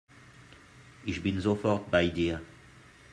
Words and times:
Ich 1.05 1.21
bin 1.21 1.39
sofort 1.41 1.91
bei 1.91 2.07
dir. 2.07 2.41